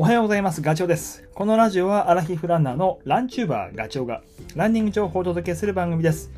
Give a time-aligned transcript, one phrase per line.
[0.00, 0.62] おはようございます。
[0.62, 1.28] ガチョウです。
[1.34, 4.22] このラジオはアラヒフランナーのランチューバーガチョウが
[4.54, 6.30] ランニング情報をお届けする番組です。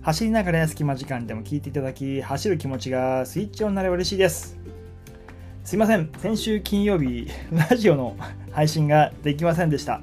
[0.00, 4.56] 走りながら隙間時間でも聞いていただき、走る気持ちがスイッチオンになれば嬉しいです。
[5.62, 6.10] すいません。
[6.20, 8.16] 先週金曜日、ラジオの
[8.50, 9.96] 配信ができませんでした。
[9.96, 10.00] っ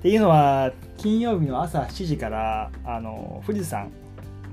[0.00, 3.90] ていうのは、金曜日の朝7時から、あの、富士山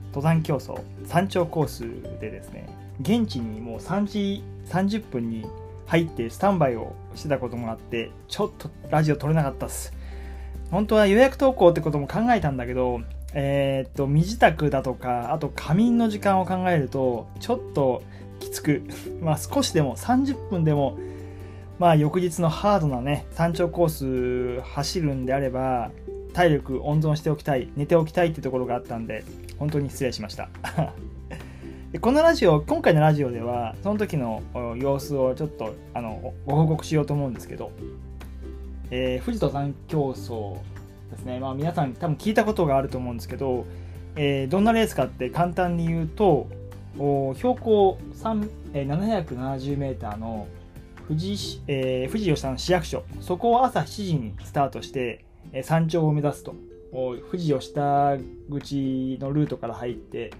[0.08, 1.82] 登山競争山頂コース
[2.20, 2.68] でですね、
[3.00, 5.46] 現地にもう3時30分に
[5.92, 9.94] 入ってスタンバイをしてたこともあってちょっとラジオ撮れなかったです。
[10.72, 13.02] 本当は予約投稿ってことも考えたんだけど
[13.34, 18.04] えーっと身支度だとかあと仮眠の時間を考えるとちょっと
[18.40, 18.84] きつく。
[19.20, 20.98] まあ少しでも30分でも
[21.78, 25.92] まあ翌日のハードなね山頂コース走るんであれば
[26.32, 29.26] 体力温存しておきたい寝ておきたいってところがあったんで
[29.60, 30.48] 本当に失礼しました。
[31.92, 34.42] でこのラジオ今回のラジオではその時の
[34.78, 37.72] 様子をちょっとあのご報告しようと思うんですけど、
[38.92, 40.58] えー富士登山競争
[41.12, 43.66] ですね、まあ、皆さん多分聞いたことがあると思うんですけど、
[44.16, 46.48] えーどんなレースかって簡単に言うと
[46.98, 47.98] お標高
[48.74, 50.48] えー 770m の
[51.10, 53.04] 富士市、えー富士吉田の市役所。
[53.20, 56.56] そこを朝7時にスタートして、えー山頂を目指すと。
[56.94, 58.18] 富士吉田
[58.50, 60.32] 口のルートから入って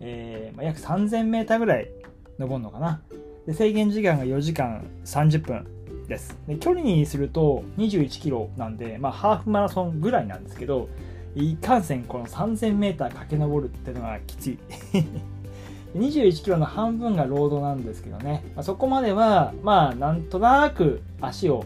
[0.00, 1.90] えーまあ、約 3000m ぐらい
[2.38, 3.02] 登るのかな。
[3.46, 5.66] で制限時間が4時間30分
[6.06, 6.36] です。
[6.46, 10.88] で距離にすると21キロなんで、まあ、ハーフマラソンぐらいなんですけど
[11.34, 14.58] いかんせんこの 3000m 駆け上るっていうのがきつい。
[15.96, 21.64] 21キロの半分がロードなんですけどね、まあ、そこまではまあなんとなく足を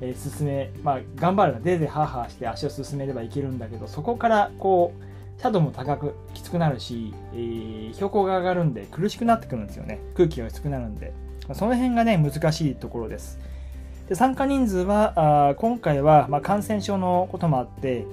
[0.00, 5.04] 進め、まあ、頑張るぜいぜいハーハーして足を進めればいけるんだけどそこからこう
[5.38, 10.00] 斜度も高くきつくなるし、えー標高が上がるんで苦しくなってくるんですよね。
[10.16, 11.12] 空気が薄くなるんで、
[11.52, 13.38] その辺がね難しいところです。
[14.08, 18.04] で参加人数はあ今回は、まあ、感染症のこともあって、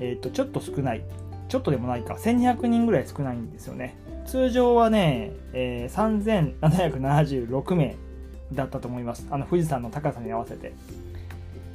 [0.00, 1.04] えー、とちょっと少ない。
[1.48, 2.14] ちょっとでもないか。
[2.14, 3.96] 1200人ぐらい少ないんですよね。
[4.26, 7.96] 通常はね、えー3776名
[8.52, 9.26] だったと思います。
[9.30, 10.72] あの富士山の高さに合わせて。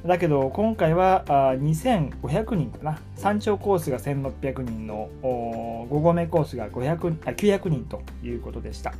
[0.05, 2.99] だけど今回は2500人かな。
[3.15, 8.93] 山頂コースが1600人の5合目コースが500あ900人ということでした。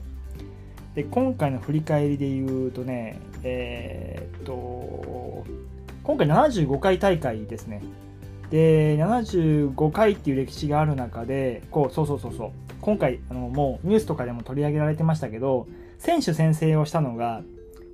[0.95, 5.45] で今回の振り返りで言うとねえーっと
[6.03, 7.81] 今回75回大会ですね。
[8.51, 12.51] で75回っていう歴史がある中でこうそうそうそうそう。
[12.81, 15.67] 今回あのもうニュースとかでも取り上げられてましたけど
[15.97, 17.41] 選手宣誓をしたのが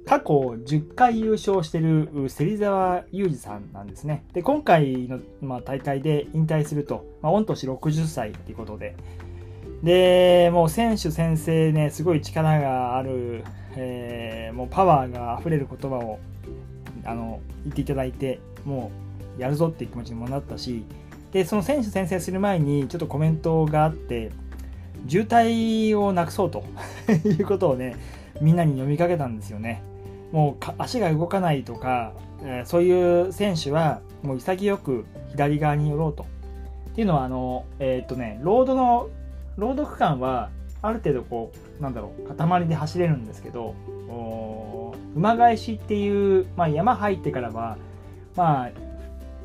[0.05, 4.23] 過去10回優勝してる芹沢裕二さんなんですね。
[4.33, 8.95] で、今回の、まあ、大会で引退すると、まあ、御年60歳っていうことで、
[9.83, 13.43] で、もう選手宣誓ね、すごい力がある、
[13.75, 16.19] えーもうパワーが溢れる言葉を
[17.03, 18.91] あの言っていただいて、も
[19.37, 20.85] うやるぞっていう気持ちにもなったし、
[21.31, 24.31] で、その選手宣誓する前にちょっとコメントがあって、
[25.07, 26.63] 渋滞をなくそうと
[27.25, 27.95] いうことをね、
[28.41, 29.81] みんなに呼びかけたんですよね。
[30.35, 36.25] もうか足が動かないとか、えーそういう選手はもう潔く左側に寄ろうと。
[36.91, 39.09] っていうのはあの、えーっとね、ロードの
[39.55, 40.49] ロード区間は
[40.81, 43.75] ある程度こうなんだろう塊で走れるんですけど
[44.09, 47.77] おー馬返しっていう、まあ、山入ってからは
[48.35, 48.69] まあ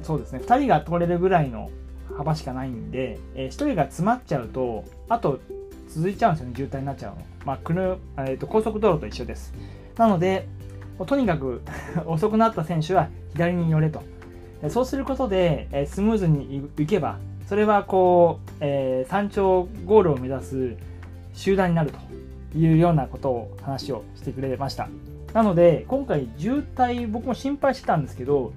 [0.02, 1.70] そうですね2人が通れるぐらいの
[2.16, 5.38] 幅しかないんで、え1人が詰まっちゃうとあと
[5.88, 9.54] 続いちゃうんですよね渋滞になっちゃうの、まあくるえーっと高速道路と一緒です
[9.96, 10.48] なので
[11.06, 11.62] とにかく
[12.06, 14.02] 遅くなった選手は左に寄れと。
[14.68, 17.16] そうすることで、えスムーズにいけば
[17.46, 20.76] それはこう、えー山頂ゴールを目指す
[21.32, 24.88] 集団になるというようなことを話をしてくれました。
[25.32, 28.52] なので今回渋滞僕も心配してたんですけど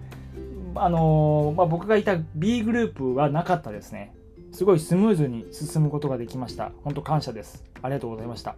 [0.75, 4.13] あのーまあ、僕がいた B グループはなかったですね。
[4.51, 6.71] すごいスムーズに進むことができました。
[6.83, 7.63] 本当感謝です。
[7.81, 8.55] ありがとうございました。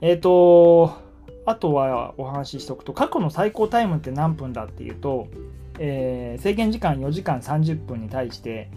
[0.00, 1.05] えっ、と
[1.46, 5.28] あとはお話ししておくと過去の最高タイムって何分だっていうと、
[5.78, 8.68] えー制限時間4時間30分に対して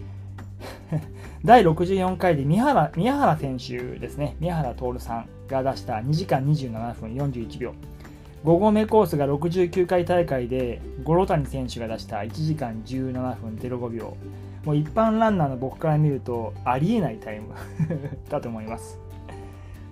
[1.43, 4.35] 第64回で宮原宮原選手ですね。
[4.39, 7.73] 宮原徹さんが出した2時間27分41秒。
[8.45, 14.15] 5合目コースが69回大会で五郎谷選手が出した1時間17分05秒。
[14.65, 17.53] もう一般ランナーの僕から見るとありえないタイム
[18.29, 18.99] だと思います。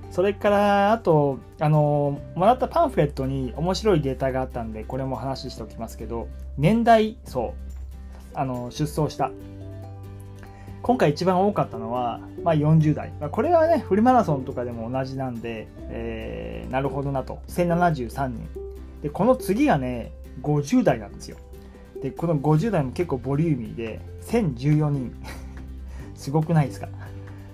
[0.09, 6.27] それからあとあのもらったパンフレットに面白いデータがあったんでこれも話しておきますけど
[6.57, 7.53] 年代層
[8.33, 9.31] あの出走した。
[10.83, 17.39] 今回一番多かったのは、まあ、40代、まあ、これはねフルマラソンとかでも同じなんで、えーなるほどなと。
[17.49, 18.47] 1073人。
[19.01, 20.11] でこの次がね
[20.41, 21.37] 50代なんですよ。
[22.01, 25.15] で、この50代も結構ボリューミーで、1014人。
[26.15, 26.87] すごくないですか？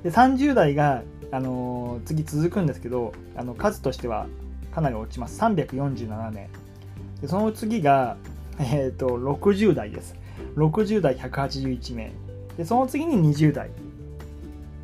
[0.03, 1.03] で、30代が、
[1.33, 4.27] あの、次続くんですけど、あの数としては
[4.71, 5.41] かなり落ちます。
[5.41, 6.47] 347名。
[7.21, 8.17] でその次が、
[8.59, 10.15] えっ、ー、と、60代です。
[10.55, 12.11] 60代181名。
[12.55, 13.71] で、その次に20代、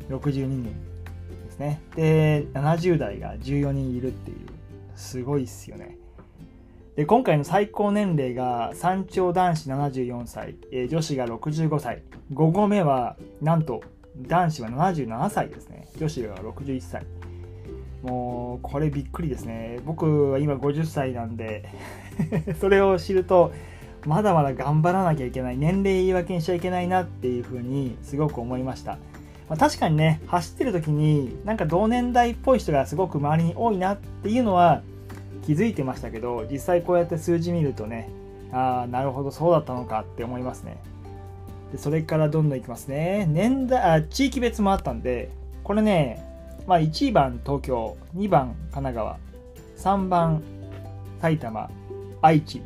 [0.08, 0.70] 62人で
[1.52, 1.80] すね。
[1.94, 4.38] で、70代が14人いるっていう、
[4.96, 5.98] すごいっすよね。
[6.96, 13.82] で今回の最高年齢が山頂男子74歳、えー、女子が65歳5合目はなんと
[14.28, 15.88] 男子は77歳ですね。
[15.98, 17.04] 女子が61歳。
[18.02, 19.80] もうこれびっくりですね。
[19.84, 21.68] 僕は今50歳なんで
[22.60, 23.52] それを知ると
[24.06, 25.58] まだまだ頑張らなきゃいけない。
[25.58, 28.92] 年齢言い訳にしちゃいけないなっていうふうにすごく思いました、
[29.48, 34.82] まあ、確かにね走ってる時になんか同年代っぽい人がすごく周りに多いなっていうのは
[35.44, 38.08] 気づいてましたけど実際こうやって数字見るとね
[38.52, 40.78] ああなるほどそうだったのかって思いますね。
[41.72, 43.26] でそれからどんどんいきますね。
[43.30, 45.30] 年代あ地域別もあったんで
[45.62, 46.24] これね、
[46.66, 49.18] まあ、1番東京2番神奈川
[49.76, 50.42] 3番
[51.20, 51.70] 埼玉
[52.22, 52.62] 愛知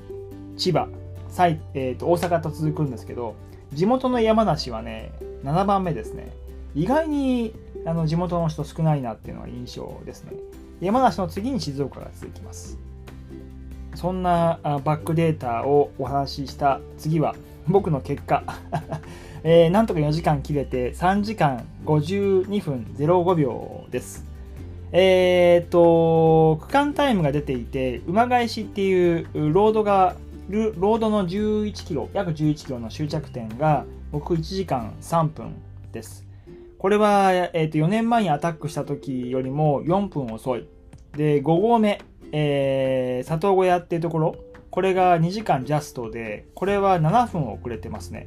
[0.57, 0.89] 千葉
[1.29, 3.35] 埼、えーと、大阪と続くんですけど
[3.73, 5.13] 地元の山梨はね
[5.43, 6.33] 7番目ですね。
[6.75, 7.55] 意外に
[7.87, 10.33] あの地元の人少ないなっていうのが印象ですね。
[10.81, 12.79] 山梨の次に静岡が続きます。
[13.95, 17.35] そんなバックデータをお話しした次は
[17.69, 18.45] 僕の結果。
[19.47, 24.27] えー、なんとか4時間切れて3時間52分05秒です。
[24.93, 30.17] えー、っと区間タイムが出ていて馬返しっていうロードが
[30.49, 35.55] ロードの11キロ約11キロの終着点が僕1時間3分
[35.93, 36.25] です。
[36.85, 40.69] これは、えー、と4年前にアタックした時よりも4分遅い。
[41.17, 42.01] で、5合目、
[42.31, 44.37] えー、佐藤小屋っていうところ、
[44.75, 48.27] これが2時間ジャストで、これは7分遅れてますね。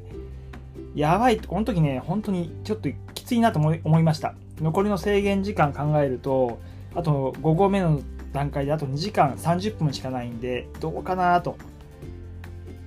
[0.95, 4.33] やばい、この時ね、本当にちょっときついなと思いました。
[4.61, 6.59] 残りの制限時間考えると、
[6.95, 7.99] あと5合目の
[8.31, 11.57] 段階であと2時間30分しかないんで、どうかなと。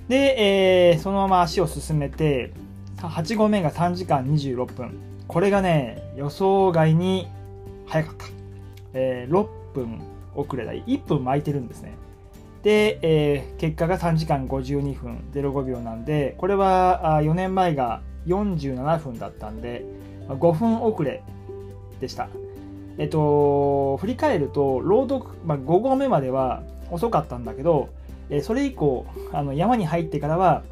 [0.08, 2.54] で、えー、そのまま足を進めて、
[2.96, 4.98] 8合目が3時間26分。
[5.28, 7.28] これがね、予想外に
[7.86, 8.24] 早かった。
[8.94, 10.00] えー、6分
[10.34, 11.92] 遅れた、1分巻いてるんですね。
[12.62, 19.84] で、えー、結果が3時間52分05秒なんで、これはあ4年前が47分だったんで、
[20.28, 21.22] 5分遅れ
[22.00, 22.28] でした。
[22.98, 27.88] えっと、振り返ると、ロード、まあ、5合目までは遅かったんだけど、
[28.28, 30.62] えそれ以降、あの山に入ってからは、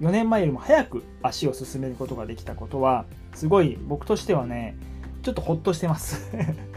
[0.00, 4.76] 4年前よりも早く足を進めることができたことは、すごい僕としてはね、
[5.22, 6.30] ちょっとほっとしてます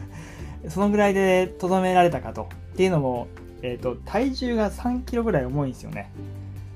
[0.69, 2.47] そのぐらいでとどめられたかと。
[2.73, 3.27] っていうのも、
[3.61, 6.11] え、ー、と、体重が3キロぐらい重いんですよね。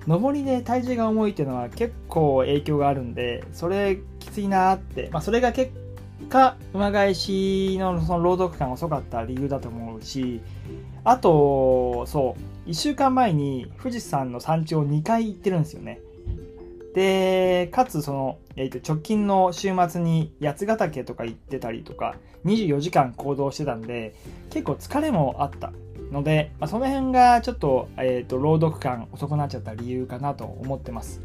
[0.07, 5.71] 上りで体重が重いっていうのは結構影響があるんで、それきついなって、まあそれが結
[6.29, 10.41] 果、馬返しのその労働間遅かった理由だと思うし、
[11.05, 12.35] あと、そ
[12.65, 15.99] う、1週間前に富士山の山頂2回行ってるんですよね。
[16.93, 22.15] で、かつその、えー、と直近の週末に八ヶ岳とか行ってたりとか、
[22.45, 24.15] 24時間行動してたんで、
[24.49, 25.71] 結構疲れもあった
[26.13, 31.21] ので、まあ、その辺がちょっと、えー、と朗読感遅くなっちゃった理由かなと思ってます。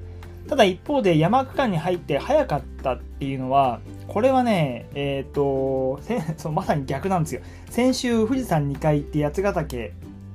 [0.49, 6.01] ただ一方で山区間に入って早かったっていうのは、これはね、えっ、ー、と
[6.39, 7.43] そまさに逆なんですよ。
[7.71, 9.93] 先週富士山2回行って八ヶ岳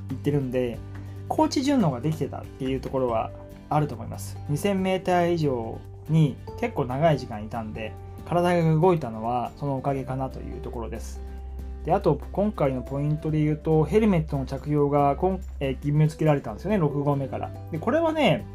[0.09, 0.77] 行ってるんで、
[1.27, 3.31] 高知順応ができてたっていうところは
[3.69, 5.79] あると思います 2000m 以上
[6.09, 7.93] に結構長い時間いたんで
[8.25, 11.21] 体が動いたのはそのおかげかなというところです
[11.85, 16.77] であと今回のポイントで言うとヘルメットの着用が今、えー、義務付けられたんですよね。
[16.77, 17.51] 6合目から。
[17.71, 18.45] でこれはね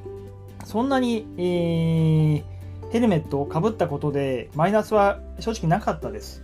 [0.65, 2.43] そんなに、えー、
[2.91, 6.43] ヘルメットをかぶったことでマイナスは正直なかったです。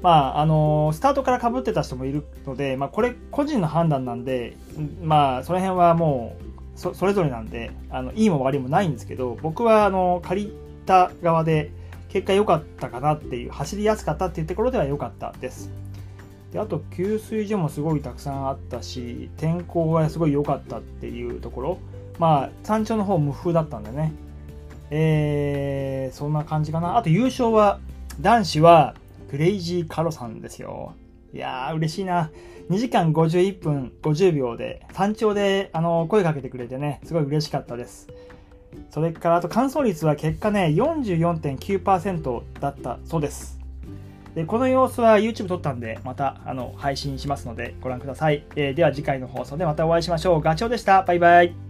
[0.00, 4.56] まあ、あのー、スタートからかぶってた人もいるので、まあ、これ個人の判断なんで、
[5.00, 11.70] まあ、その辺はもうそそれぞれなんであのいいも悪いもないんですけど僕はあの借りた側で
[12.08, 15.70] 結果良かったかなっていう走りやすかったっていうところでは良かったです。
[16.52, 21.78] であと給水所もすごいたくさんあったし天候がすごい良かったっていうところ。
[22.18, 24.12] まあ山頂の方無風だったんでね。
[24.90, 26.98] えー、そんな感じかな。
[26.98, 27.80] あと優勝は
[28.20, 28.94] 男子は
[29.30, 30.94] クレイジーカロさんですよ。
[31.32, 32.30] いやー嬉しいな。
[32.68, 38.08] 2時間51分50秒で、山頂であの声かけてくれてね、すごい嬉しかったです。
[38.90, 43.61] それから、あと乾燥率は結果ね、44.9%だったそうです。
[44.34, 48.44] で、この様子は YouTube 撮ったんで、またあの配信しますのでご覧ください。
[48.56, 50.40] えー、では次回の放送でまたお会いしましょう。
[50.40, 51.02] ガチョウでした。
[51.02, 51.61] バイバイ。